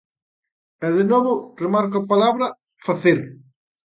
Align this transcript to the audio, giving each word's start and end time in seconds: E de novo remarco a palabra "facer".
E 0.85 0.87
de 0.97 1.03
novo 1.11 1.33
remarco 1.63 1.95
a 1.99 2.07
palabra 2.11 2.47
"facer". 2.85 3.19